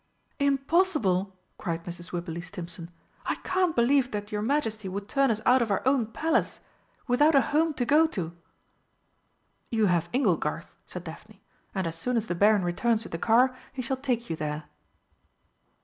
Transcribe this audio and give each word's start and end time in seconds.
"Impossible?" 0.39 1.37
cried 1.59 1.83
Mrs. 1.83 2.11
Wibberley 2.11 2.41
Stimpson. 2.41 2.89
"I 3.27 3.35
can't 3.43 3.75
believe 3.75 4.09
that 4.09 4.31
your 4.31 4.41
Majesty 4.41 4.89
would 4.89 5.07
turn 5.07 5.29
us 5.29 5.41
out 5.45 5.61
of 5.61 5.69
our 5.69 5.83
own 5.85 6.07
Palace, 6.07 6.59
without 7.05 7.35
a 7.35 7.41
home 7.53 7.75
to 7.75 7.85
go 7.85 8.07
to!" 8.07 8.35
"You 9.69 9.85
have 9.85 10.09
'Inglegarth,'" 10.11 10.73
said 10.87 11.03
Daphne, 11.03 11.43
"and 11.75 11.85
as 11.85 11.95
soon 11.97 12.17
as 12.17 12.25
the 12.25 12.33
Baron 12.33 12.63
returns 12.63 13.03
with 13.03 13.11
the 13.11 13.19
car 13.19 13.55
he 13.73 13.83
shall 13.83 13.95
take 13.95 14.27
you 14.27 14.35
there." 14.35 14.63